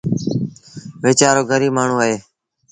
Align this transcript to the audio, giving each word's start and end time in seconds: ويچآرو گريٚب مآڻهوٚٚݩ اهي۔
ويچآرو 1.03 1.41
گريٚب 1.51 1.73
مآڻهوٚٚݩ 1.75 2.01
اهي۔ 2.05 2.15